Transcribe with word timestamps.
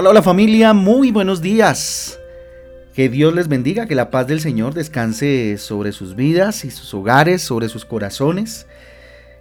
Hola, 0.00 0.08
hola 0.08 0.22
familia, 0.22 0.72
muy 0.72 1.10
buenos 1.10 1.42
días. 1.42 2.18
Que 2.94 3.10
Dios 3.10 3.34
les 3.34 3.48
bendiga, 3.48 3.84
que 3.84 3.94
la 3.94 4.08
paz 4.08 4.26
del 4.26 4.40
Señor 4.40 4.72
descanse 4.72 5.58
sobre 5.58 5.92
sus 5.92 6.16
vidas 6.16 6.64
y 6.64 6.70
sus 6.70 6.94
hogares, 6.94 7.42
sobre 7.42 7.68
sus 7.68 7.84
corazones. 7.84 8.66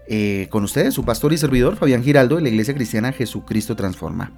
Eh, 0.09 0.47
con 0.49 0.65
ustedes, 0.65 0.93
su 0.93 1.05
pastor 1.05 1.31
y 1.31 1.37
servidor 1.37 1.77
Fabián 1.77 2.03
Giraldo 2.03 2.35
de 2.35 2.41
la 2.41 2.49
Iglesia 2.49 2.73
Cristiana 2.73 3.13
Jesucristo 3.13 3.77
Transforma. 3.77 4.33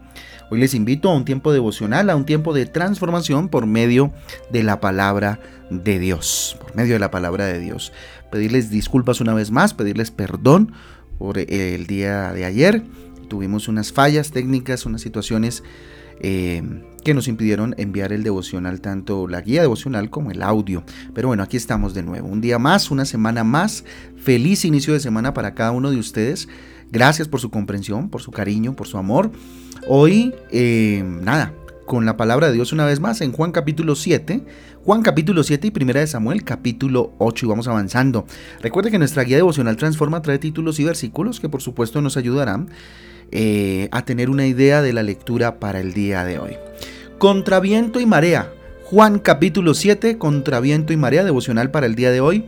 Hoy 0.51 0.59
les 0.59 0.75
invito 0.75 1.09
a 1.09 1.15
un 1.15 1.25
tiempo 1.25 1.51
devocional, 1.53 2.07
a 2.11 2.15
un 2.15 2.27
tiempo 2.27 2.53
de 2.53 2.67
transformación 2.67 3.49
por 3.49 3.65
medio 3.65 4.13
de 4.51 4.61
la 4.61 4.79
palabra 4.79 5.39
de 5.71 5.97
Dios, 5.97 6.55
por 6.61 6.75
medio 6.75 6.93
de 6.93 6.99
la 6.99 7.09
palabra 7.09 7.47
de 7.47 7.57
Dios. 7.57 7.93
Pedirles 8.31 8.69
disculpas 8.69 9.21
una 9.21 9.33
vez 9.33 9.49
más, 9.49 9.73
pedirles 9.73 10.11
perdón 10.11 10.71
por 11.17 11.39
el 11.39 11.87
día 11.87 12.31
de 12.31 12.45
ayer. 12.45 12.83
Tuvimos 13.27 13.67
unas 13.67 13.91
fallas 13.91 14.29
técnicas, 14.29 14.85
unas 14.85 15.01
situaciones 15.01 15.63
eh, 16.23 16.61
que 17.03 17.15
nos 17.15 17.27
impidieron 17.27 17.73
enviar 17.77 18.13
el 18.13 18.21
devocional, 18.21 18.79
tanto 18.79 19.27
la 19.27 19.41
guía 19.41 19.61
devocional 19.61 20.11
como 20.11 20.29
el 20.29 20.43
audio. 20.43 20.83
Pero 21.15 21.29
bueno, 21.29 21.41
aquí 21.41 21.57
estamos 21.57 21.95
de 21.95 22.03
nuevo. 22.03 22.27
Un 22.27 22.41
día 22.41 22.59
más, 22.59 22.91
una 22.91 23.05
semana 23.05 23.43
más. 23.43 23.83
Feliz 24.17 24.63
inicio 24.65 24.93
de 24.93 24.99
semana 24.99 25.33
para 25.33 25.55
cada 25.55 25.71
uno 25.71 25.89
de 25.89 25.97
ustedes. 25.97 26.47
Gracias 26.91 27.27
por 27.27 27.39
su 27.39 27.49
comprensión, 27.49 28.09
por 28.09 28.21
su 28.21 28.31
cariño, 28.31 28.75
por 28.75 28.87
su 28.87 28.99
amor. 28.99 29.31
Hoy, 29.87 30.35
eh, 30.51 31.03
nada, 31.03 31.55
con 31.85 32.05
la 32.05 32.17
palabra 32.17 32.47
de 32.47 32.53
Dios 32.53 32.71
una 32.71 32.85
vez 32.85 32.99
más 32.99 33.21
en 33.21 33.31
Juan 33.31 33.51
capítulo 33.51 33.95
7, 33.95 34.45
Juan 34.85 35.01
capítulo 35.01 35.43
7 35.43 35.67
y 35.67 35.71
primera 35.71 36.01
de 36.01 36.07
Samuel 36.07 36.43
capítulo 36.43 37.13
8 37.17 37.45
y 37.45 37.49
vamos 37.49 37.67
avanzando. 37.67 38.25
Recuerde 38.61 38.91
que 38.91 38.99
nuestra 38.99 39.23
guía 39.23 39.37
devocional 39.37 39.75
Transforma 39.75 40.21
trae 40.21 40.37
títulos 40.37 40.79
y 40.79 40.83
versículos 40.83 41.39
que 41.39 41.49
por 41.49 41.61
supuesto 41.61 42.01
nos 42.01 42.15
ayudarán 42.15 42.69
eh, 43.31 43.87
a 43.91 44.03
tener 44.03 44.29
una 44.29 44.45
idea 44.45 44.81
de 44.81 44.93
la 44.93 45.03
lectura 45.03 45.59
para 45.59 45.79
el 45.79 45.93
día 45.93 46.25
de 46.25 46.39
hoy. 46.39 46.57
Contra 47.17 47.59
viento 47.59 47.99
y 47.99 48.05
marea. 48.05 48.51
Juan 48.83 49.19
capítulo 49.19 49.73
7, 49.73 50.17
contra 50.17 50.59
viento 50.59 50.91
y 50.91 50.97
marea, 50.97 51.23
devocional 51.23 51.71
para 51.71 51.85
el 51.85 51.95
día 51.95 52.11
de 52.11 52.19
hoy. 52.19 52.45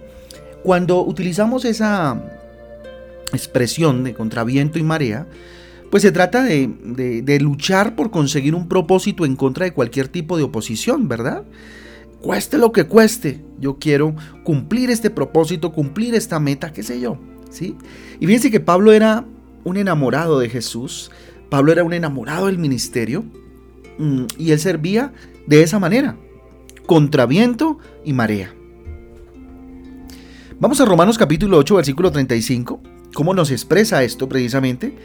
Cuando 0.61 1.01
utilizamos 1.01 1.63
esa 1.63 2.21
expresión 3.31 4.03
de 4.03 4.13
contra 4.13 4.43
viento 4.43 4.77
y 4.77 4.83
marea, 4.83 5.25
pues 5.89 6.03
se 6.03 6.11
trata 6.11 6.43
de, 6.43 6.69
de, 7.23 7.39
luchar 7.39 7.95
por 7.95 8.09
conseguir 8.11 8.55
un 8.55 8.67
propósito 8.67 9.25
en 9.25 9.35
contra 9.35 9.65
de 9.65 9.73
cualquier 9.73 10.07
tipo 10.07 10.37
de 10.37 10.43
oposición, 10.43 11.07
¿verdad? 11.07 11.43
Cueste 12.19 12.57
lo 12.57 12.71
que 12.71 12.85
cueste, 12.85 13.41
yo 13.59 13.77
quiero 13.77 14.15
cumplir 14.43 14.89
este 14.89 15.09
propósito, 15.09 15.71
cumplir 15.71 16.15
esta 16.15 16.39
meta, 16.39 16.73
qué 16.73 16.81
sé 16.81 16.99
yo, 16.99 17.19
¿sí? 17.51 17.75
Y 18.19 18.25
fíjense 18.25 18.49
que 18.49 18.59
Pablo 18.59 18.91
era 18.91 19.25
un 19.63 19.77
enamorado 19.77 20.39
de 20.39 20.49
Jesús, 20.49 21.11
Pablo 21.49 21.71
era 21.71 21.83
un 21.83 21.93
enamorado 21.93 22.47
del 22.47 22.57
ministerio 22.57 23.23
mm, 23.97 24.25
y 24.37 24.51
él 24.51 24.59
servía 24.59 25.13
de 25.47 25.63
esa 25.63 25.79
manera, 25.79 26.17
contra 26.85 27.25
viento 27.25 27.79
y 28.03 28.13
marea. 28.13 28.53
Vamos 30.59 30.79
a 30.79 30.85
Romanos 30.85 31.17
capítulo 31.17 31.57
8, 31.57 31.75
versículo 31.75 32.11
35, 32.11 32.81
cómo 33.13 33.33
nos 33.33 33.51
expresa 33.51 34.03
esto 34.03 34.29
precisamente, 34.29 34.95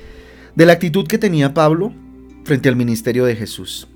de 0.54 0.66
la 0.66 0.72
actitud 0.72 1.06
que 1.06 1.18
tenía 1.18 1.54
Pablo 1.54 1.92
frente 2.44 2.68
al 2.68 2.76
ministerio 2.76 3.24
de 3.24 3.36
Jesús. 3.36 3.88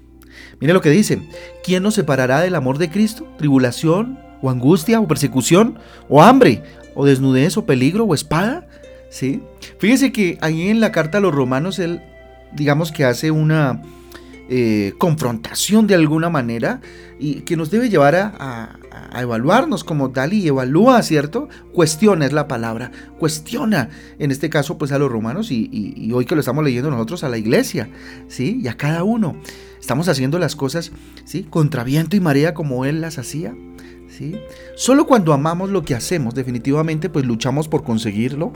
Mire 0.61 0.73
lo 0.73 0.81
que 0.81 0.91
dice, 0.91 1.21
¿quién 1.65 1.83
nos 1.83 1.95
separará 1.95 2.41
del 2.41 2.55
amor 2.55 2.79
de 2.79 2.91
Cristo? 2.91 3.27
¿Tribulación 3.39 4.19
o 4.41 4.51
angustia 4.51 5.01
o 5.01 5.09
persecución 5.09 5.79
o 6.09 6.23
hambre 6.23 6.63
o 6.95 7.05
desnudez 7.05 7.57
o 7.57 7.65
peligro 7.65 8.05
o 8.05 8.15
espada? 8.15 8.67
¿Sí? 9.13 9.43
Fíjese 9.79 10.11
que 10.11 10.39
ahí 10.41 10.69
en 10.69 10.81
la 10.81 10.91
carta 10.91 11.19
a 11.19 11.21
los 11.21 11.35
romanos 11.35 11.79
él, 11.79 12.01
digamos 12.53 12.91
que 12.91 13.05
hace 13.05 13.31
una 13.31 13.83
eh, 14.49 14.95
confrontación 14.99 15.87
de 15.87 15.95
alguna 15.95 16.31
manera 16.31 16.81
y 17.21 17.43
que 17.43 17.57
nos 17.57 17.71
debe 17.71 17.91
llevar 17.91 18.17
a, 18.17 18.79
evaluarnos 19.15 19.85
como 19.85 20.09
Dali 20.09 20.49
evalúa, 20.49 21.03
¿cierto? 21.03 21.49
Cuestiona 21.73 22.25
es 22.25 22.33
la 22.33 22.49
palabra, 22.49 22.91
cuestiona, 23.19 23.91
en 24.19 24.31
este 24.31 24.49
caso 24.49 24.79
pues 24.79 24.91
a 24.93 24.99
los 24.99 25.13
romanos 25.13 25.51
y, 25.51 26.11
hoy 26.15 26.25
que 26.25 26.35
lo 26.35 26.41
estamos 26.41 26.65
leyendo 26.65 26.91
nosotros 26.91 27.23
a 27.23 27.29
la 27.29 27.37
iglesia, 27.37 27.91
¿sí? 28.29 28.61
Y 28.63 28.69
a 28.69 28.77
cada 28.77 29.05
uno. 29.05 29.37
Estamos 29.79 30.09
haciendo 30.09 30.39
las 30.39 30.57
cosas, 30.57 30.93
¿sí? 31.25 31.45
Contra 31.49 31.85
viento 31.85 32.17
y 32.17 32.21
marea 32.21 32.55
como 32.55 32.87
él 32.87 33.01
las 33.01 33.19
hacía. 33.19 33.55
¿Sí? 34.09 34.37
Solo 34.77 35.07
cuando 35.07 35.33
amamos 35.33 35.71
lo 35.71 35.87
que 35.87 35.95
hacemos, 35.95 36.35
definitivamente, 36.35 37.09
pues 37.09 37.25
luchamos 37.25 37.67
por 37.67 37.83
conseguirlo 37.83 38.53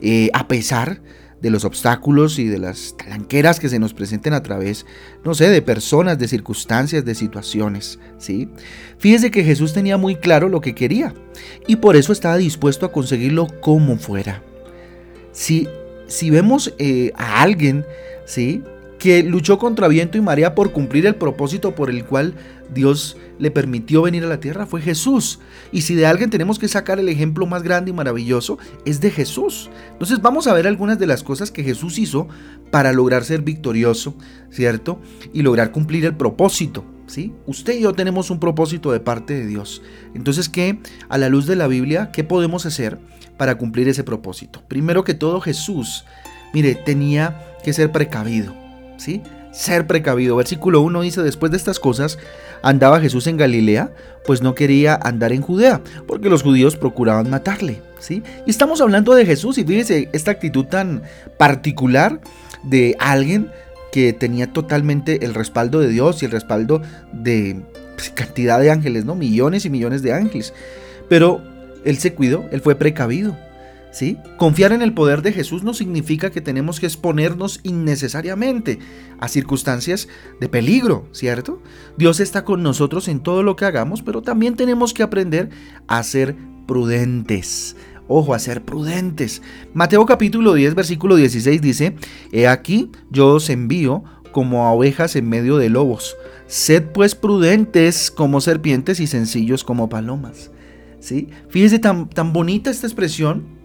eh, 0.00 0.30
a 0.32 0.48
pesar 0.48 1.00
de 1.40 1.50
los 1.50 1.66
obstáculos 1.66 2.38
y 2.38 2.46
de 2.46 2.58
las 2.58 2.96
talanqueras 2.96 3.60
que 3.60 3.68
se 3.68 3.78
nos 3.78 3.92
presenten 3.92 4.32
a 4.32 4.42
través, 4.42 4.86
no 5.24 5.34
sé, 5.34 5.50
de 5.50 5.60
personas, 5.60 6.18
de 6.18 6.26
circunstancias, 6.26 7.04
de 7.04 7.14
situaciones, 7.14 7.98
¿sí? 8.16 8.48
Fíjese 8.96 9.30
que 9.30 9.44
Jesús 9.44 9.74
tenía 9.74 9.98
muy 9.98 10.16
claro 10.16 10.48
lo 10.48 10.62
que 10.62 10.74
quería 10.74 11.12
y 11.66 11.76
por 11.76 11.96
eso 11.96 12.12
estaba 12.12 12.38
dispuesto 12.38 12.86
a 12.86 12.92
conseguirlo 12.92 13.48
como 13.60 13.98
fuera. 13.98 14.42
Si, 15.32 15.68
si 16.06 16.30
vemos 16.30 16.72
eh, 16.78 17.12
a 17.14 17.42
alguien, 17.42 17.84
¿sí? 18.24 18.62
Que 19.04 19.22
luchó 19.22 19.58
contra 19.58 19.86
viento 19.86 20.16
y 20.16 20.22
marea 20.22 20.54
por 20.54 20.72
cumplir 20.72 21.04
el 21.04 21.16
propósito 21.16 21.74
por 21.74 21.90
el 21.90 22.06
cual 22.06 22.32
Dios 22.72 23.18
le 23.38 23.50
permitió 23.50 24.00
venir 24.00 24.24
a 24.24 24.28
la 24.28 24.40
tierra, 24.40 24.64
fue 24.64 24.80
Jesús. 24.80 25.40
Y 25.72 25.82
si 25.82 25.94
de 25.94 26.06
alguien 26.06 26.30
tenemos 26.30 26.58
que 26.58 26.68
sacar 26.68 26.98
el 26.98 27.10
ejemplo 27.10 27.44
más 27.44 27.62
grande 27.62 27.90
y 27.90 27.92
maravilloso, 27.92 28.56
es 28.86 29.02
de 29.02 29.10
Jesús. 29.10 29.68
Entonces 29.92 30.22
vamos 30.22 30.46
a 30.46 30.54
ver 30.54 30.66
algunas 30.66 30.98
de 30.98 31.06
las 31.06 31.22
cosas 31.22 31.50
que 31.50 31.62
Jesús 31.62 31.98
hizo 31.98 32.28
para 32.70 32.94
lograr 32.94 33.24
ser 33.24 33.42
victorioso, 33.42 34.16
¿cierto? 34.50 35.02
Y 35.34 35.42
lograr 35.42 35.70
cumplir 35.70 36.06
el 36.06 36.16
propósito. 36.16 36.86
¿Sí? 37.06 37.34
Usted 37.44 37.74
y 37.74 37.82
yo 37.82 37.92
tenemos 37.92 38.30
un 38.30 38.40
propósito 38.40 38.90
de 38.90 39.00
parte 39.00 39.34
de 39.34 39.46
Dios. 39.46 39.82
Entonces, 40.14 40.48
¿qué? 40.48 40.78
A 41.10 41.18
la 41.18 41.28
luz 41.28 41.44
de 41.44 41.56
la 41.56 41.66
Biblia, 41.66 42.10
¿qué 42.10 42.24
podemos 42.24 42.64
hacer 42.64 42.98
para 43.36 43.58
cumplir 43.58 43.86
ese 43.86 44.02
propósito? 44.02 44.62
Primero 44.66 45.04
que 45.04 45.12
todo, 45.12 45.42
Jesús, 45.42 46.06
mire, 46.54 46.74
tenía 46.74 47.58
que 47.62 47.74
ser 47.74 47.92
precavido. 47.92 48.63
¿Sí? 48.96 49.22
Ser 49.52 49.86
precavido. 49.86 50.36
Versículo 50.36 50.80
1 50.80 51.00
dice, 51.02 51.22
después 51.22 51.50
de 51.52 51.58
estas 51.58 51.78
cosas, 51.78 52.18
andaba 52.62 53.00
Jesús 53.00 53.26
en 53.26 53.36
Galilea, 53.36 53.92
pues 54.26 54.42
no 54.42 54.54
quería 54.54 54.98
andar 55.00 55.32
en 55.32 55.42
Judea, 55.42 55.80
porque 56.06 56.30
los 56.30 56.42
judíos 56.42 56.76
procuraban 56.76 57.30
matarle, 57.30 57.82
¿sí? 57.98 58.22
Y 58.46 58.50
estamos 58.50 58.80
hablando 58.80 59.14
de 59.14 59.26
Jesús 59.26 59.58
y 59.58 59.64
fíjese 59.64 60.08
esta 60.12 60.30
actitud 60.30 60.64
tan 60.64 61.02
particular 61.38 62.20
de 62.62 62.96
alguien 62.98 63.50
que 63.92 64.12
tenía 64.12 64.52
totalmente 64.52 65.24
el 65.24 65.34
respaldo 65.34 65.78
de 65.78 65.88
Dios 65.88 66.22
y 66.22 66.26
el 66.26 66.32
respaldo 66.32 66.82
de 67.12 67.62
pues, 67.94 68.10
cantidad 68.10 68.58
de 68.58 68.70
ángeles, 68.70 69.04
¿no? 69.04 69.14
Millones 69.14 69.64
y 69.64 69.70
millones 69.70 70.02
de 70.02 70.12
ángeles. 70.12 70.52
Pero 71.08 71.42
él 71.84 71.98
se 71.98 72.12
cuidó, 72.14 72.44
él 72.50 72.60
fue 72.60 72.74
precavido. 72.74 73.36
Confiar 74.38 74.72
en 74.72 74.82
el 74.82 74.92
poder 74.92 75.22
de 75.22 75.32
Jesús 75.32 75.62
no 75.62 75.72
significa 75.72 76.30
que 76.30 76.40
tenemos 76.40 76.80
que 76.80 76.86
exponernos 76.86 77.60
innecesariamente 77.62 78.80
a 79.20 79.28
circunstancias 79.28 80.08
de 80.40 80.48
peligro, 80.48 81.06
¿cierto? 81.12 81.62
Dios 81.96 82.18
está 82.18 82.44
con 82.44 82.62
nosotros 82.62 83.06
en 83.06 83.20
todo 83.20 83.42
lo 83.42 83.54
que 83.54 83.66
hagamos, 83.66 84.02
pero 84.02 84.22
también 84.22 84.56
tenemos 84.56 84.94
que 84.94 85.04
aprender 85.04 85.50
a 85.86 86.02
ser 86.02 86.34
prudentes. 86.66 87.76
Ojo, 88.08 88.34
a 88.34 88.38
ser 88.38 88.64
prudentes. 88.64 89.42
Mateo 89.72 90.04
capítulo 90.06 90.54
10, 90.54 90.74
versículo 90.74 91.16
16 91.16 91.62
dice, 91.62 91.94
He 92.32 92.48
aquí, 92.48 92.90
yo 93.10 93.34
os 93.34 93.48
envío 93.48 94.02
como 94.32 94.64
a 94.64 94.72
ovejas 94.72 95.14
en 95.14 95.28
medio 95.28 95.56
de 95.56 95.70
lobos. 95.70 96.16
Sed 96.48 96.82
pues 96.92 97.14
prudentes 97.14 98.10
como 98.10 98.40
serpientes 98.40 98.98
y 98.98 99.06
sencillos 99.06 99.62
como 99.62 99.88
palomas. 99.88 100.50
¿Sí? 100.98 101.28
Fíjese 101.48 101.78
tan, 101.78 102.08
tan 102.08 102.32
bonita 102.32 102.70
esta 102.70 102.86
expresión 102.86 103.63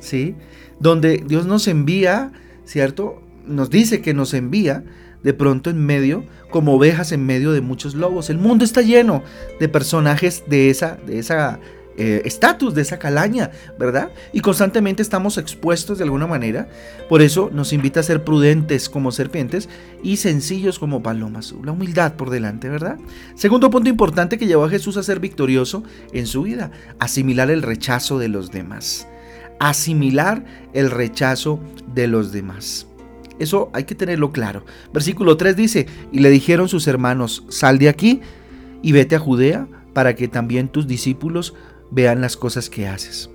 ¿sí? 0.00 0.34
Donde 0.80 1.24
Dios 1.26 1.46
nos 1.46 1.68
envía, 1.68 2.32
¿cierto? 2.64 3.22
Nos 3.46 3.70
dice 3.70 4.00
que 4.00 4.14
nos 4.14 4.34
envía 4.34 4.84
de 5.22 5.34
pronto 5.34 5.70
en 5.70 5.84
medio, 5.84 6.24
como 6.50 6.74
ovejas 6.74 7.12
en 7.12 7.26
medio 7.26 7.52
de 7.52 7.60
muchos 7.60 7.94
lobos. 7.94 8.30
El 8.30 8.38
mundo 8.38 8.64
está 8.64 8.82
lleno 8.82 9.22
de 9.58 9.68
personajes 9.68 10.44
de 10.48 10.70
esa, 10.70 10.96
de 11.06 11.18
esa 11.18 11.58
eh, 11.96 12.22
estatus, 12.24 12.74
de 12.74 12.82
esa 12.82 13.00
calaña, 13.00 13.50
¿verdad? 13.78 14.12
Y 14.32 14.40
constantemente 14.40 15.02
estamos 15.02 15.36
expuestos 15.36 15.98
de 15.98 16.04
alguna 16.04 16.28
manera. 16.28 16.68
Por 17.08 17.22
eso 17.22 17.50
nos 17.52 17.72
invita 17.72 18.00
a 18.00 18.04
ser 18.04 18.22
prudentes 18.22 18.88
como 18.88 19.10
serpientes 19.10 19.68
y 20.02 20.18
sencillos 20.18 20.78
como 20.78 21.02
palomas. 21.02 21.52
La 21.64 21.72
humildad 21.72 22.14
por 22.14 22.30
delante, 22.30 22.68
¿verdad? 22.68 22.98
Segundo 23.34 23.70
punto 23.70 23.90
importante 23.90 24.38
que 24.38 24.46
llevó 24.46 24.64
a 24.64 24.70
Jesús 24.70 24.96
a 24.96 25.02
ser 25.02 25.18
victorioso 25.18 25.82
en 26.12 26.28
su 26.28 26.42
vida, 26.42 26.70
asimilar 27.00 27.50
el 27.50 27.62
rechazo 27.62 28.18
de 28.20 28.28
los 28.28 28.52
demás 28.52 29.08
asimilar 29.58 30.44
el 30.72 30.90
rechazo 30.90 31.60
de 31.94 32.06
los 32.06 32.32
demás. 32.32 32.86
Eso 33.38 33.70
hay 33.72 33.84
que 33.84 33.94
tenerlo 33.94 34.32
claro. 34.32 34.64
Versículo 34.92 35.36
3 35.36 35.56
dice, 35.56 35.86
y 36.12 36.20
le 36.20 36.30
dijeron 36.30 36.68
sus 36.68 36.86
hermanos, 36.86 37.44
sal 37.48 37.78
de 37.78 37.88
aquí 37.88 38.20
y 38.82 38.92
vete 38.92 39.16
a 39.16 39.20
Judea 39.20 39.68
para 39.92 40.14
que 40.14 40.28
también 40.28 40.68
tus 40.68 40.86
discípulos 40.86 41.54
vean 41.90 42.20
las 42.20 42.36
cosas 42.36 42.68
que 42.68 42.88
haces. 42.88 43.30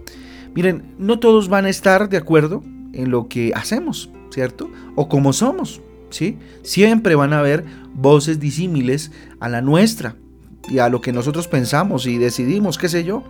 Miren, 0.55 0.93
no 0.99 1.19
todos 1.19 1.49
van 1.49 1.65
a 1.65 1.69
estar 1.69 2.09
de 2.09 2.17
acuerdo 2.17 2.61
en 2.93 3.09
lo 3.09 3.27
que 3.27 3.51
hacemos, 3.55 4.09
¿cierto? 4.29 4.69
O 4.95 5.09
como 5.09 5.33
somos, 5.33 5.81
¿sí? 6.09 6.37
Siempre 6.61 7.15
van 7.15 7.33
a 7.33 7.39
haber 7.39 7.65
voces 7.95 8.39
disímiles 8.39 9.11
a 9.39 9.49
la 9.49 9.61
nuestra 9.61 10.15
y 10.69 10.77
a 10.79 10.89
lo 10.89 11.01
que 11.01 11.11
nosotros 11.11 11.47
pensamos 11.47 12.05
y 12.05 12.17
decidimos, 12.17 12.77
qué 12.77 12.89
sé 12.89 13.03
yo. 13.03 13.23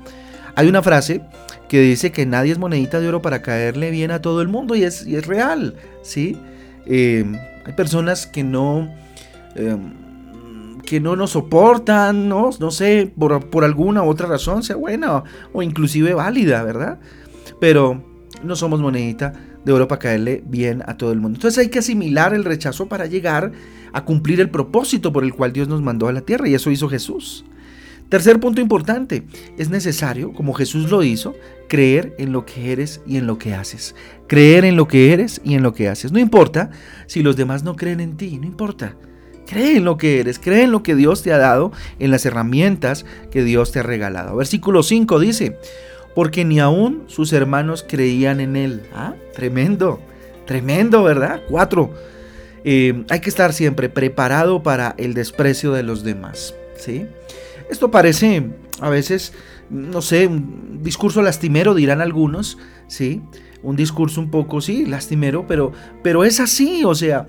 Hay 0.55 0.67
una 0.67 0.81
frase 0.81 1.21
que 1.67 1.81
dice 1.81 2.11
que 2.11 2.25
nadie 2.25 2.51
es 2.51 2.59
monedita 2.59 2.99
de 2.99 3.07
oro 3.07 3.21
para 3.21 3.41
caerle 3.41 3.89
bien 3.91 4.11
a 4.11 4.21
todo 4.21 4.41
el 4.41 4.47
mundo 4.47 4.75
y 4.75 4.83
es, 4.83 5.03
es 5.07 5.25
real, 5.25 5.75
¿sí? 6.01 6.37
Eh, 6.85 7.25
hay 7.65 7.73
personas 7.73 8.27
que 8.27 8.43
no... 8.43 8.89
Em, 9.55 10.03
que 10.83 10.99
no 10.99 11.15
nos 11.15 11.31
soportan, 11.31 12.27
no, 12.27 12.49
no 12.59 12.69
sé, 12.69 13.11
por, 13.17 13.49
por 13.49 13.63
alguna 13.63 14.03
otra 14.03 14.27
razón, 14.27 14.63
sea 14.63 14.75
buena 14.75 15.23
o 15.53 15.63
inclusive 15.63 16.13
válida, 16.13 16.61
¿verdad? 16.61 16.99
Pero 17.61 18.03
no 18.43 18.55
somos 18.57 18.81
monedita 18.81 19.33
de 19.63 19.71
oro 19.71 19.87
para 19.87 19.99
caerle 19.99 20.43
bien 20.45 20.83
a 20.85 20.97
todo 20.97 21.11
el 21.11 21.19
mundo. 21.19 21.37
Entonces 21.37 21.57
hay 21.57 21.69
que 21.69 21.79
asimilar 21.79 22.33
el 22.33 22.43
rechazo 22.43 22.87
para 22.87 23.05
llegar 23.05 23.51
a 23.93 24.03
cumplir 24.03 24.41
el 24.41 24.49
propósito 24.49 25.13
por 25.13 25.23
el 25.23 25.33
cual 25.33 25.53
Dios 25.53 25.67
nos 25.67 25.81
mandó 25.81 26.07
a 26.07 26.13
la 26.13 26.21
tierra 26.21 26.47
y 26.47 26.53
eso 26.53 26.69
hizo 26.69 26.89
Jesús. 26.89 27.45
Tercer 28.13 28.39
punto 28.39 28.61
importante, 28.61 29.23
es 29.57 29.71
necesario, 29.71 30.33
como 30.33 30.53
Jesús 30.53 30.91
lo 30.91 31.01
hizo, 31.01 31.33
creer 31.67 32.13
en 32.19 32.31
lo 32.31 32.45
que 32.45 32.71
eres 32.71 33.01
y 33.07 33.17
en 33.17 33.25
lo 33.25 33.39
que 33.39 33.55
haces. 33.55 33.95
Creer 34.27 34.65
en 34.65 34.75
lo 34.75 34.87
que 34.87 35.13
eres 35.13 35.41
y 35.43 35.55
en 35.55 35.63
lo 35.63 35.73
que 35.73 35.89
haces. 35.89 36.11
No 36.11 36.19
importa 36.19 36.69
si 37.07 37.23
los 37.23 37.37
demás 37.37 37.63
no 37.63 37.75
creen 37.75 37.99
en 38.01 38.15
ti, 38.15 38.37
no 38.37 38.45
importa. 38.45 38.95
Cree 39.47 39.77
en 39.77 39.83
lo 39.83 39.97
que 39.97 40.19
eres, 40.19 40.37
cree 40.37 40.61
en 40.61 40.71
lo 40.71 40.83
que 40.83 40.93
Dios 40.93 41.23
te 41.23 41.33
ha 41.33 41.39
dado, 41.39 41.71
en 41.97 42.11
las 42.11 42.23
herramientas 42.27 43.03
que 43.31 43.43
Dios 43.43 43.71
te 43.71 43.79
ha 43.79 43.83
regalado. 43.83 44.35
Versículo 44.35 44.83
5 44.83 45.19
dice, 45.19 45.57
porque 46.13 46.45
ni 46.45 46.59
aún 46.59 47.05
sus 47.07 47.33
hermanos 47.33 47.83
creían 47.83 48.41
en 48.41 48.55
él. 48.55 48.83
Ah, 48.93 49.15
tremendo, 49.33 49.99
tremendo, 50.45 51.01
¿verdad? 51.01 51.41
4. 51.49 51.91
Eh, 52.63 53.05
hay 53.09 53.21
que 53.21 53.29
estar 53.31 53.53
siempre 53.53 53.89
preparado 53.89 54.61
para 54.61 54.93
el 54.99 55.15
desprecio 55.15 55.71
de 55.71 55.81
los 55.81 56.03
demás. 56.03 56.53
¿sí? 56.77 57.07
Esto 57.73 57.89
parece 57.89 58.51
a 58.81 58.89
veces, 58.89 59.33
no 59.71 60.03
sé, 60.03 60.27
un 60.27 60.83
discurso 60.83 61.23
lastimero, 61.23 61.73
dirán 61.73 62.01
algunos, 62.01 62.59
¿sí? 62.87 63.23
Un 63.63 63.75
discurso 63.75 64.21
un 64.21 64.29
poco, 64.29 64.61
sí, 64.61 64.85
lastimero, 64.85 65.47
pero, 65.47 65.71
pero 66.03 66.23
es 66.23 66.39
así, 66.39 66.83
o 66.85 66.93
sea, 66.93 67.25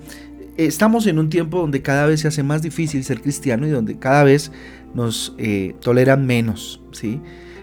estamos 0.55 1.07
en 1.07 1.17
un 1.17 1.29
tiempo 1.29 1.57
donde 1.57 1.81
cada 1.81 2.05
vez 2.05 2.21
se 2.21 2.27
hace 2.27 2.43
más 2.43 2.61
difícil 2.61 3.03
ser 3.03 3.21
cristiano 3.21 3.65
y 3.65 3.71
donde 3.71 3.97
cada 3.97 4.23
vez 4.23 4.51
nos 4.93 5.33
eh, 5.39 5.73
toleran 5.81 6.27
menos, 6.27 6.79
¿sí? 6.91 7.19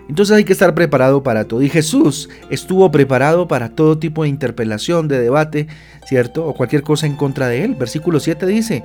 Entonces 0.09 0.37
hay 0.37 0.43
que 0.43 0.53
estar 0.53 0.75
preparado 0.75 1.23
para 1.23 1.45
todo. 1.45 1.63
Y 1.63 1.69
Jesús 1.69 2.31
estuvo 2.51 2.91
preparado 2.91 3.47
para 3.47 3.77
todo 3.77 3.97
tipo 4.01 4.25
de 4.25 4.29
interpelación, 4.29 5.07
de 5.07 5.21
debate, 5.21 5.69
¿cierto? 6.05 6.45
O 6.47 6.55
cualquier 6.55 6.83
cosa 6.83 7.07
en 7.07 7.15
contra 7.15 7.47
de 7.47 7.63
él. 7.63 7.77
Versículo 7.77 8.19
7 8.19 8.45
dice, 8.47 8.83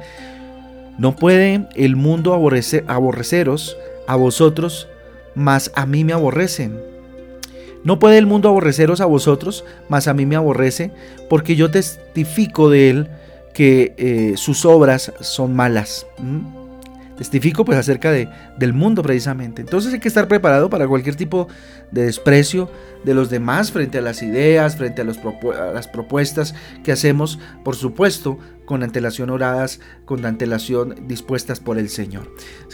no 0.98 1.16
puede 1.16 1.68
el 1.76 1.96
mundo 1.96 2.34
aborreceros 2.34 3.78
a 4.08 4.16
vosotros, 4.16 4.88
mas 5.36 5.72
a 5.76 5.86
mí 5.86 6.04
me 6.04 6.14
aborrecen. 6.14 6.80
No 7.84 8.00
puede 8.00 8.18
el 8.18 8.26
mundo 8.26 8.50
aborreceros 8.50 9.00
a 9.02 9.06
vosotros, 9.06 9.64
mas 9.88 10.08
a 10.08 10.14
mí 10.14 10.26
me 10.26 10.36
aborrece, 10.36 10.92
porque 11.30 11.56
yo 11.56 11.72
testifico 11.72 12.70
de 12.70 12.90
él 12.90 13.08
que 13.54 13.94
eh, 13.98 14.34
sus 14.36 14.66
obras 14.66 15.14
son 15.22 15.56
malas. 15.56 16.06
Testifico 17.18 17.66
pues 17.66 17.78
acerca 17.78 18.12
de, 18.12 18.30
del 18.58 18.74
mundo 18.74 19.02
precisamente. 19.02 19.62
Entonces 19.62 19.94
hay 19.94 20.00
que 20.00 20.08
estar 20.08 20.28
preparado 20.28 20.70
para 20.70 20.88
cualquier 20.88 21.16
tipo 21.16 21.48
de 21.92 22.04
desprecio 22.04 22.70
de 23.04 23.16
los 23.16 23.30
demás 23.30 23.72
frente 23.72 23.98
a 23.98 24.02
las 24.02 24.22
ideas, 24.22 24.76
frente 24.76 25.02
a, 25.02 25.06
las 25.06 25.88
propuestas 25.88 26.54
que 26.84 26.92
hacemos, 26.92 27.40
por 27.64 27.76
supuesto, 27.76 28.38
con 28.68 28.84
antelación 28.84 29.30
oradas, 29.30 29.80
con 30.04 30.26
antelación 30.26 30.94
dispuestas 31.08 31.62
por 31.62 31.80
el 31.80 31.88
Señor. 31.88 32.30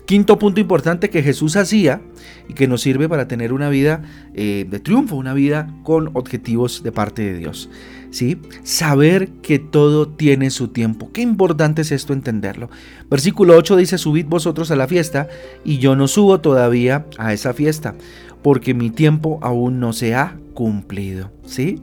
Quinto 0.06 0.40
punto 0.40 0.60
importante 0.60 1.12
que 1.12 1.22
Jesús 1.22 1.56
hacía 1.56 2.02
y 2.50 2.56
que 2.56 2.68
nos 2.68 2.82
sirve 2.82 3.08
para 3.08 3.28
tener 3.28 3.54
una 3.54 3.70
vida 3.70 4.02
eh, 4.34 4.66
de 4.68 4.80
triunfo, 4.80 5.16
una 5.16 5.36
vida 5.36 5.72
con 5.84 6.10
objetivos 6.14 6.82
de 6.82 6.92
parte 6.92 7.22
de 7.22 7.38
Dios. 7.38 7.70
¿sí? 8.10 8.40
Saber 8.64 9.30
que 9.44 9.60
todo 9.60 10.08
tiene 10.08 10.50
su 10.50 10.70
tiempo. 10.70 11.12
Qué 11.14 11.22
importante 11.22 11.84
es 11.84 11.92
esto 11.92 12.12
entenderlo. 12.12 12.72
Versículo 13.10 13.56
8 13.56 13.76
dice, 13.76 14.00
subid 14.00 14.26
vosotros 14.26 14.72
a 14.72 14.76
la 14.76 14.88
fiesta 14.88 15.28
y 15.64 15.78
yo 15.78 15.96
no 15.96 16.08
subo 16.08 16.42
todavía 16.42 17.06
a 17.20 17.34
esa 17.34 17.54
fiesta, 17.54 17.94
porque 18.42 18.74
mi 18.74 18.90
tiempo 18.90 19.38
aún 19.44 19.80
no 19.80 19.94
se 19.94 20.16
ha 20.16 20.38
cumplido. 20.56 21.32
¿sí? 21.46 21.82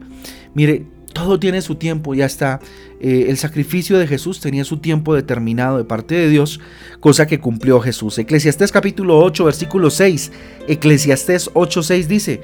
Mire, 0.53 0.87
todo 1.13 1.39
tiene 1.39 1.63
su 1.63 1.75
tiempo, 1.75 2.15
ya 2.15 2.27
está. 2.27 2.61
Eh, 3.01 3.27
el 3.29 3.37
sacrificio 3.37 3.99
de 3.99 4.07
Jesús 4.07 4.41
tenía 4.41 4.65
su 4.65 4.79
tiempo 4.79 5.15
determinado 5.15 5.79
de 5.79 5.85
parte 5.85 6.15
de 6.15 6.29
Dios, 6.29 6.61
cosa 7.01 7.27
que 7.27 7.41
cumplió 7.41 7.81
Jesús. 7.81 8.19
Eclesiastés 8.19 8.73
capítulo 8.73 9.19
8, 9.19 9.45
versículo 9.45 9.91
6. 9.91 10.33
Eclesiastés 10.69 11.51
8, 11.55 11.83
6 11.83 12.09
dice, 12.09 12.41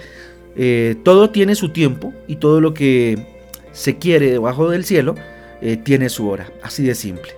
eh, 0.57 0.97
todo 1.05 1.31
tiene 1.31 1.55
su 1.55 1.71
tiempo 1.71 2.13
y 2.27 2.37
todo 2.37 2.61
lo 2.61 2.75
que 2.75 3.19
se 3.73 3.99
quiere 3.99 4.31
debajo 4.33 4.71
del 4.71 4.85
cielo, 4.85 5.15
eh, 5.61 5.77
tiene 5.77 6.09
su 6.09 6.29
hora. 6.29 6.51
Así 6.63 6.83
de 6.83 6.95
simple. 6.95 7.33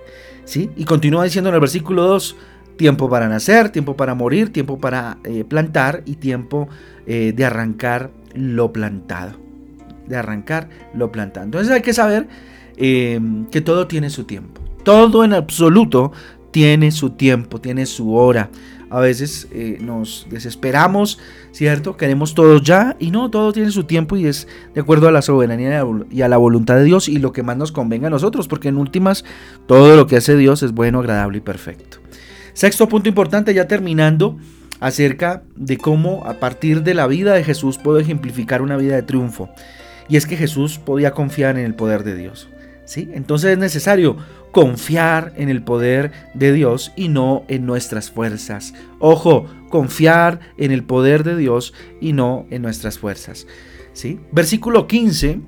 ¿sí? 0.45 0.69
Y 0.75 0.85
continúa 0.85 1.23
diciendo 1.23 1.49
en 1.49 1.55
el 1.55 1.61
versículo 1.61 2.03
2, 2.03 2.35
tiempo 2.77 3.09
para 3.09 3.27
nacer, 3.27 3.69
tiempo 3.69 3.95
para 3.95 4.15
morir, 4.15 4.53
tiempo 4.53 4.79
para 4.79 5.17
plantar 5.49 6.01
y 6.05 6.15
tiempo 6.15 6.69
de 7.05 7.45
arrancar 7.45 8.09
lo 8.33 8.71
plantado. 8.71 9.48
De 10.09 10.17
arrancar 10.17 10.69
lo 10.93 11.11
plantado. 11.11 11.45
Entonces 11.45 11.71
hay 11.71 11.81
que 11.81 11.93
saber 11.93 12.27
que 12.77 13.61
todo 13.63 13.87
tiene 13.87 14.09
su 14.09 14.23
tiempo. 14.23 14.61
Todo 14.83 15.23
en 15.23 15.33
absoluto 15.33 16.11
tiene 16.51 16.91
su 16.91 17.11
tiempo, 17.11 17.59
tiene 17.61 17.85
su 17.85 18.15
hora. 18.15 18.49
A 18.89 18.99
veces 18.99 19.47
eh, 19.51 19.77
nos 19.79 20.25
desesperamos, 20.31 21.19
¿cierto? 21.51 21.95
Queremos 21.95 22.33
todo 22.33 22.59
ya 22.59 22.95
y 22.99 23.11
no, 23.11 23.29
todo 23.29 23.53
tiene 23.53 23.69
su 23.69 23.83
tiempo 23.83 24.17
y 24.17 24.25
es 24.25 24.47
de 24.73 24.81
acuerdo 24.81 25.07
a 25.07 25.11
la 25.11 25.21
soberanía 25.21 25.85
y 26.09 26.21
a 26.23 26.27
la 26.27 26.37
voluntad 26.37 26.75
de 26.75 26.85
Dios 26.85 27.07
y 27.07 27.19
lo 27.19 27.31
que 27.31 27.43
más 27.43 27.55
nos 27.55 27.71
convenga 27.71 28.07
a 28.07 28.09
nosotros, 28.09 28.47
porque 28.47 28.69
en 28.69 28.77
últimas 28.77 29.25
todo 29.67 29.95
lo 29.95 30.07
que 30.07 30.17
hace 30.17 30.35
Dios 30.35 30.63
es 30.63 30.71
bueno, 30.71 30.99
agradable 30.99 31.37
y 31.37 31.41
perfecto. 31.41 31.99
Sexto 32.53 32.89
punto 32.89 33.09
importante, 33.09 33.53
ya 33.53 33.67
terminando, 33.67 34.37
acerca 34.79 35.43
de 35.55 35.77
cómo 35.77 36.25
a 36.25 36.39
partir 36.39 36.81
de 36.81 36.95
la 36.95 37.05
vida 37.05 37.33
de 37.33 37.43
Jesús 37.43 37.77
puedo 37.77 37.99
ejemplificar 37.99 38.63
una 38.63 38.75
vida 38.75 38.95
de 38.95 39.03
triunfo. 39.03 39.49
Y 40.09 40.17
es 40.17 40.25
que 40.25 40.35
Jesús 40.35 40.79
podía 40.79 41.11
confiar 41.11 41.57
en 41.57 41.65
el 41.65 41.75
poder 41.75 42.03
de 42.03 42.15
Dios. 42.15 42.49
¿sí? 42.85 43.09
Entonces 43.13 43.51
es 43.51 43.57
necesario 43.59 44.17
confiar 44.51 45.33
en 45.37 45.49
el 45.49 45.61
poder 45.61 46.11
de 46.33 46.51
Dios 46.51 46.91
y 46.95 47.07
no 47.07 47.43
en 47.47 47.67
nuestras 47.67 48.09
fuerzas. 48.09 48.73
Ojo, 48.97 49.45
confiar 49.69 50.39
en 50.57 50.71
el 50.71 50.83
poder 50.83 51.23
de 51.23 51.37
Dios 51.37 51.73
y 52.01 52.13
no 52.13 52.47
en 52.49 52.63
nuestras 52.63 52.97
fuerzas. 52.97 53.45
¿Sí? 53.93 54.19
Versículo 54.31 54.87
15 54.87 55.39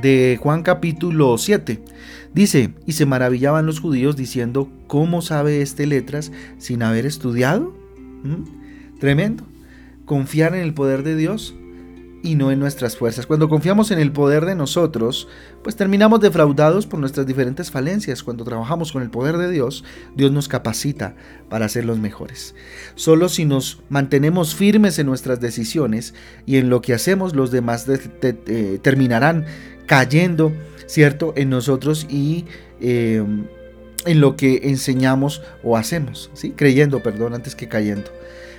de 0.00 0.38
Juan 0.40 0.62
capítulo 0.62 1.36
7. 1.38 1.82
Dice, 2.32 2.74
y 2.86 2.92
se 2.92 3.06
maravillaban 3.06 3.66
los 3.66 3.80
judíos 3.80 4.16
diciendo, 4.16 4.68
¿cómo 4.86 5.22
sabe 5.22 5.62
este 5.62 5.86
letras 5.86 6.30
sin 6.58 6.82
haber 6.82 7.06
estudiado? 7.06 7.74
¿Mm? 8.22 8.98
Tremendo. 9.00 9.44
Confiar 10.04 10.54
en 10.54 10.60
el 10.60 10.74
poder 10.74 11.02
de 11.02 11.16
Dios 11.16 11.54
y 12.26 12.34
no 12.34 12.50
en 12.50 12.58
nuestras 12.58 12.96
fuerzas. 12.96 13.24
Cuando 13.24 13.48
confiamos 13.48 13.92
en 13.92 14.00
el 14.00 14.10
poder 14.10 14.44
de 14.44 14.56
nosotros, 14.56 15.28
pues 15.62 15.76
terminamos 15.76 16.20
defraudados 16.20 16.84
por 16.84 16.98
nuestras 16.98 17.24
diferentes 17.24 17.70
falencias. 17.70 18.24
Cuando 18.24 18.44
trabajamos 18.44 18.90
con 18.90 19.02
el 19.02 19.10
poder 19.10 19.38
de 19.38 19.48
Dios, 19.48 19.84
Dios 20.16 20.32
nos 20.32 20.48
capacita 20.48 21.14
para 21.48 21.68
ser 21.68 21.84
los 21.84 21.98
mejores. 21.98 22.56
Solo 22.96 23.28
si 23.28 23.44
nos 23.44 23.80
mantenemos 23.88 24.56
firmes 24.56 24.98
en 24.98 25.06
nuestras 25.06 25.40
decisiones 25.40 26.14
y 26.46 26.56
en 26.56 26.68
lo 26.68 26.82
que 26.82 26.94
hacemos, 26.94 27.36
los 27.36 27.52
demás 27.52 27.86
eh, 27.88 28.80
terminarán 28.82 29.46
cayendo, 29.86 30.52
¿cierto?, 30.86 31.32
en 31.36 31.50
nosotros 31.50 32.06
y... 32.10 32.44
Eh, 32.80 33.24
en 34.04 34.20
lo 34.20 34.36
que 34.36 34.60
enseñamos 34.64 35.42
o 35.64 35.76
hacemos, 35.76 36.30
¿sí? 36.32 36.52
creyendo, 36.52 37.02
perdón, 37.02 37.34
antes 37.34 37.56
que 37.56 37.66
cayendo. 37.66 38.08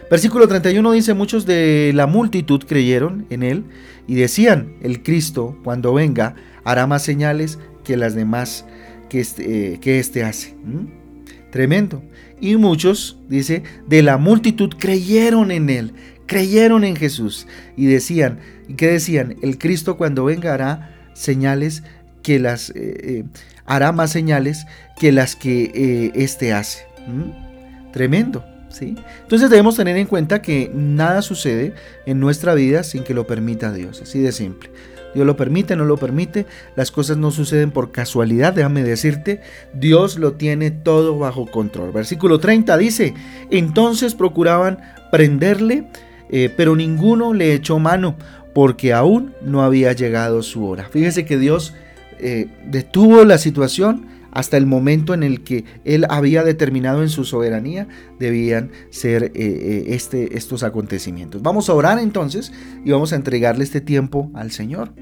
Versículo 0.10 0.48
31 0.48 0.92
dice, 0.94 1.14
muchos 1.14 1.46
de 1.46 1.92
la 1.94 2.08
multitud 2.08 2.64
creyeron 2.66 3.26
en 3.30 3.44
él 3.44 3.66
y 4.08 4.16
decían, 4.16 4.78
el 4.82 5.04
Cristo, 5.04 5.58
cuando 5.66 5.94
venga, 5.94 6.36
hará 6.64 6.88
más 6.88 7.04
señales 7.04 7.60
que 7.84 7.98
las 7.98 8.16
demás 8.16 8.66
que 9.10 9.20
este, 9.20 9.74
eh, 9.74 9.80
que 9.80 10.00
este 10.00 10.24
hace. 10.24 10.56
¿Mm? 10.64 11.52
Tremendo. 11.52 12.02
Y 12.40 12.56
muchos, 12.56 13.18
dice, 13.28 13.64
de 13.88 14.02
la 14.02 14.18
multitud 14.18 14.76
creyeron 14.78 15.52
en 15.52 15.70
él, 15.70 15.94
creyeron 16.26 16.86
en 16.86 16.96
Jesús 16.96 17.46
y 17.76 17.86
decían, 17.88 18.40
¿y 18.70 18.76
qué 18.76 18.88
decían? 18.88 19.36
El 19.42 19.58
Cristo 19.58 19.98
cuando 19.98 20.24
venga 20.24 20.54
hará 20.54 20.96
señales 21.14 21.84
que 22.24 22.40
las, 22.40 22.70
eh, 22.70 22.76
eh, 22.76 23.24
hará 23.66 23.92
más 23.92 24.12
señales 24.12 24.66
que 24.98 25.12
las 25.12 25.36
que 25.36 26.12
éste 26.16 26.54
hace. 26.54 26.86
¿Mm? 27.08 27.92
Tremendo. 27.92 28.57
Entonces 28.80 29.50
debemos 29.50 29.76
tener 29.76 29.98
en 29.98 30.08
cuenta 30.08 30.42
que 30.42 30.72
nada 30.74 31.22
sucede 31.22 31.74
en 32.06 32.20
nuestra 32.20 32.54
vida 32.54 32.84
sin 32.84 33.04
que 33.04 33.14
lo 33.14 33.26
permita 33.26 33.74
Dios, 33.74 34.02
así 34.02 34.20
de 34.20 34.32
simple. 34.32 34.70
Dios 35.14 35.26
lo 35.26 35.38
permite, 35.38 35.76
no 35.76 35.86
lo 35.86 35.98
permite, 35.98 36.46
las 36.76 36.92
cosas 36.92 37.18
no 37.18 37.32
suceden 37.32 37.72
por 37.72 37.92
casualidad, 37.92 38.54
déjame 38.54 38.84
decirte, 38.84 39.42
Dios 39.74 40.20
lo 40.20 40.34
tiene 40.34 40.70
todo 40.70 41.18
bajo 41.18 41.48
control. 41.48 41.92
Versículo 41.92 42.40
30 42.40 42.78
dice, 42.78 43.14
entonces 43.50 44.14
procuraban 44.14 44.80
prenderle, 45.12 45.88
eh, 46.30 46.54
pero 46.56 46.76
ninguno 46.76 47.34
le 47.34 47.54
echó 47.54 47.80
mano, 47.80 48.16
porque 48.54 48.94
aún 48.94 49.34
no 49.42 49.64
había 49.64 49.94
llegado 49.94 50.44
su 50.44 50.66
hora. 50.68 50.90
Fíjese 50.92 51.26
que 51.26 51.38
Dios 51.38 51.74
eh, 52.20 52.48
detuvo 52.66 53.24
la 53.24 53.38
situación 53.38 54.08
hasta 54.38 54.56
el 54.56 54.68
momento 54.68 55.16
en 55.16 55.24
el 55.24 55.42
que 55.42 55.66
Él 55.84 56.06
había 56.10 56.44
determinado 56.44 57.02
en 57.02 57.10
su 57.10 57.26
soberanía 57.26 57.88
debían 58.20 58.70
ser 58.92 59.24
eh, 59.24 59.32
eh, 59.34 59.86
este, 59.88 60.38
estos 60.38 60.62
acontecimientos. 60.62 61.42
Vamos 61.42 61.70
a 61.70 61.74
orar 61.74 61.98
entonces 61.98 62.54
y 62.86 62.92
vamos 62.92 63.14
a 63.14 63.16
entregarle 63.16 63.64
este 63.64 63.82
tiempo 63.82 64.30
al 64.36 64.52
Señor. 64.52 64.94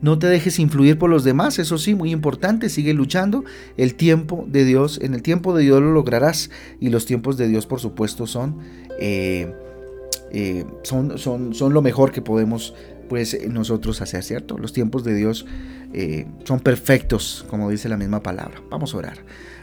No 0.00 0.18
te 0.18 0.28
dejes 0.28 0.58
influir 0.58 0.98
por 0.98 1.10
los 1.10 1.24
demás, 1.24 1.58
eso 1.58 1.76
sí, 1.76 1.94
muy 1.94 2.10
importante, 2.10 2.70
sigue 2.70 2.94
luchando. 2.94 3.44
El 3.76 3.96
tiempo 3.96 4.46
de 4.48 4.64
Dios, 4.64 4.98
en 5.02 5.12
el 5.12 5.20
tiempo 5.20 5.54
de 5.54 5.62
Dios 5.62 5.82
lo 5.82 5.92
lograrás 5.92 6.50
y 6.80 6.88
los 6.88 7.04
tiempos 7.04 7.36
de 7.36 7.48
Dios, 7.48 7.66
por 7.66 7.80
supuesto, 7.80 8.26
son, 8.26 8.60
son, 10.82 11.18
son, 11.18 11.54
son 11.54 11.72
lo 11.72 11.82
mejor 11.82 12.12
que 12.12 12.22
podemos 12.22 12.74
pues 13.10 13.36
nosotros 13.48 14.00
hacer, 14.02 14.22
¿cierto? 14.22 14.56
Los 14.56 14.72
tiempos 14.72 15.02
de 15.02 15.14
Dios 15.14 15.44
eh, 15.92 16.26
son 16.44 16.60
perfectos, 16.60 17.44
como 17.48 17.68
dice 17.68 17.88
la 17.88 17.96
misma 17.96 18.22
palabra. 18.22 18.62
Vamos 18.70 18.94
a 18.94 18.98
orar. 18.98 19.18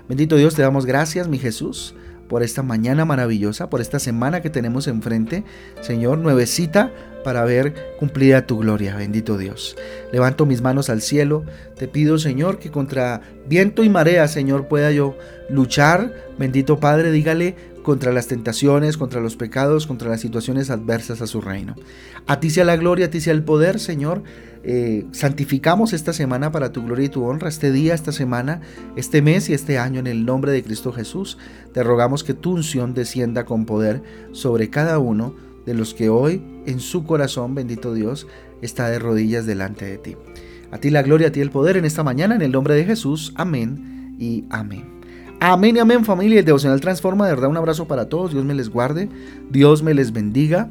Bendito 0.09 0.35
Dios, 0.35 0.53
te 0.53 0.61
damos 0.61 0.85
gracias, 0.85 1.29
mi 1.29 1.37
Jesús, 1.37 1.95
por 2.27 2.43
esta 2.43 2.61
mañana 2.61 3.05
maravillosa, 3.05 3.69
por 3.69 3.79
esta 3.79 3.99
semana 3.99 4.41
que 4.41 4.49
tenemos 4.49 4.87
enfrente, 4.87 5.45
Señor, 5.79 6.17
nuevecita 6.17 6.91
para 7.23 7.45
ver 7.45 7.73
cumplida 7.99 8.45
tu 8.45 8.57
gloria, 8.57 8.97
bendito 8.97 9.37
Dios. 9.37 9.77
Levanto 10.11 10.45
mis 10.45 10.61
manos 10.61 10.89
al 10.89 11.01
cielo, 11.01 11.45
te 11.77 11.87
pido, 11.87 12.17
Señor, 12.17 12.59
que 12.59 12.69
contra 12.69 13.21
viento 13.47 13.83
y 13.83 13.89
marea, 13.89 14.27
Señor, 14.27 14.67
pueda 14.67 14.91
yo 14.91 15.17
luchar, 15.49 16.13
bendito 16.37 16.81
Padre, 16.81 17.11
dígale 17.11 17.55
contra 17.87 18.11
las 18.11 18.27
tentaciones, 18.27 18.97
contra 18.97 19.21
los 19.21 19.37
pecados, 19.37 19.87
contra 19.87 20.09
las 20.09 20.19
situaciones 20.19 20.69
adversas 20.69 21.21
a 21.21 21.25
su 21.25 21.39
reino. 21.39 21.73
A 22.25 22.41
ti 22.41 22.49
sea 22.49 22.65
la 22.65 22.75
gloria, 22.75 23.05
a 23.05 23.09
ti 23.09 23.21
sea 23.21 23.31
el 23.31 23.43
poder, 23.43 23.79
Señor. 23.79 24.23
Eh, 24.65 25.05
santificamos 25.13 25.93
esta 25.93 26.11
semana 26.11 26.51
para 26.51 26.73
tu 26.73 26.83
gloria 26.83 27.05
y 27.05 27.09
tu 27.09 27.23
honra, 27.23 27.47
este 27.47 27.71
día, 27.71 27.93
esta 27.93 28.11
semana, 28.11 28.59
este 28.97 29.21
mes 29.21 29.47
y 29.47 29.53
este 29.53 29.77
año 29.77 30.01
en 30.01 30.07
el 30.07 30.25
nombre 30.25 30.51
de 30.51 30.63
Cristo 30.63 30.91
Jesús. 30.91 31.37
Te 31.71 31.81
rogamos 31.81 32.25
que 32.25 32.33
tu 32.33 32.55
unción 32.55 32.93
descienda 32.93 33.45
con 33.45 33.65
poder 33.65 34.03
sobre 34.33 34.69
cada 34.69 34.99
uno 34.99 35.33
de 35.65 35.73
los 35.73 35.93
que 35.93 36.09
hoy 36.09 36.43
en 36.65 36.81
su 36.81 37.05
corazón, 37.05 37.55
bendito 37.55 37.93
Dios, 37.93 38.27
está 38.61 38.89
de 38.89 38.99
rodillas 38.99 39.45
delante 39.45 39.85
de 39.85 39.97
ti. 39.97 40.17
A 40.71 40.79
ti 40.79 40.89
la 40.89 41.03
gloria, 41.03 41.29
a 41.29 41.31
ti 41.31 41.39
el 41.39 41.51
poder 41.51 41.77
en 41.77 41.85
esta 41.85 42.03
mañana, 42.03 42.35
en 42.35 42.41
el 42.41 42.51
nombre 42.51 42.75
de 42.75 42.83
Jesús. 42.83 43.31
Amén 43.37 44.13
y 44.19 44.43
amén. 44.49 44.96
Amén 45.39 45.75
y 45.75 45.79
amén 45.79 46.03
familia. 46.03 46.39
El 46.39 46.45
devocional 46.45 46.81
transforma. 46.81 47.27
De 47.27 47.33
verdad 47.33 47.49
un 47.49 47.57
abrazo 47.57 47.87
para 47.87 48.09
todos. 48.09 48.31
Dios 48.31 48.43
me 48.43 48.55
les 48.55 48.69
guarde. 48.69 49.07
Dios 49.51 49.83
me 49.83 49.93
les 49.93 50.11
bendiga. 50.11 50.69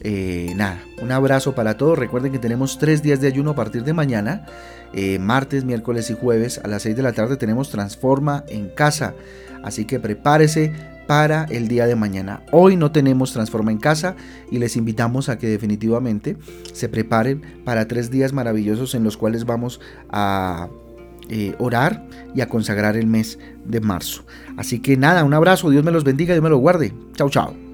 Eh, 0.00 0.52
nada, 0.56 0.82
un 1.02 1.12
abrazo 1.12 1.54
para 1.54 1.76
todos. 1.76 1.98
Recuerden 1.98 2.32
que 2.32 2.38
tenemos 2.38 2.78
tres 2.78 3.02
días 3.02 3.20
de 3.20 3.26
ayuno 3.26 3.50
a 3.50 3.54
partir 3.54 3.84
de 3.84 3.92
mañana. 3.92 4.46
Eh, 4.94 5.18
martes, 5.18 5.64
miércoles 5.64 6.08
y 6.08 6.14
jueves 6.14 6.58
a 6.64 6.68
las 6.68 6.82
6 6.82 6.96
de 6.96 7.02
la 7.02 7.12
tarde 7.12 7.36
tenemos 7.36 7.70
Transforma 7.70 8.44
en 8.48 8.70
casa. 8.70 9.14
Así 9.62 9.84
que 9.84 10.00
prepárese 10.00 10.72
para 11.06 11.44
el 11.44 11.68
día 11.68 11.86
de 11.86 11.94
mañana. 11.94 12.42
Hoy 12.50 12.76
no 12.76 12.92
tenemos 12.92 13.32
Transforma 13.32 13.72
en 13.72 13.78
casa 13.78 14.16
y 14.50 14.58
les 14.58 14.76
invitamos 14.76 15.28
a 15.28 15.36
que 15.36 15.48
definitivamente 15.48 16.38
se 16.72 16.88
preparen 16.88 17.42
para 17.66 17.88
tres 17.88 18.10
días 18.10 18.32
maravillosos 18.32 18.94
en 18.94 19.04
los 19.04 19.18
cuales 19.18 19.44
vamos 19.44 19.80
a 20.08 20.68
eh, 21.28 21.54
orar 21.58 22.04
y 22.34 22.40
a 22.40 22.48
consagrar 22.48 22.96
el 22.96 23.06
mes 23.06 23.38
de 23.64 23.80
marzo. 23.80 24.24
Así 24.56 24.80
que 24.80 24.96
nada, 24.96 25.24
un 25.24 25.34
abrazo, 25.34 25.70
Dios 25.70 25.84
me 25.84 25.92
los 25.92 26.04
bendiga, 26.04 26.34
Dios 26.34 26.42
me 26.42 26.50
los 26.50 26.60
guarde. 26.60 26.92
Chao, 27.14 27.30
chao. 27.30 27.67